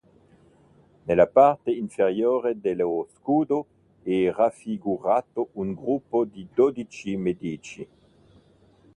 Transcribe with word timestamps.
Nella 1.03 1.27
parte 1.27 1.69
inferiore 1.69 2.59
dello 2.59 3.07
scudo 3.13 3.65
è 4.01 4.31
raffigurato 4.31 5.49
un 5.51 5.75
gruppo 5.75 6.25
di 6.25 6.47
dodici 6.51 7.15
medici. 7.17 7.87